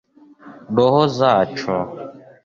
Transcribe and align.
roho 0.75 1.01
zacu 1.17 1.73